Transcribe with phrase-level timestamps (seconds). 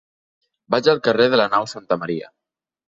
[0.77, 2.37] Vaig al carrer de la Nau Santa Maria.